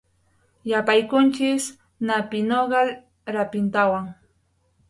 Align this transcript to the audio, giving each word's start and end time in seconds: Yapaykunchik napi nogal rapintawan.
Yapaykunchik 0.69 1.63
napi 2.07 2.39
nogal 2.49 2.87
rapintawan. 3.33 4.05